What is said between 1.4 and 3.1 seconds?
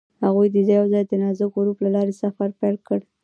غروب له لارې سفر پیل کړ.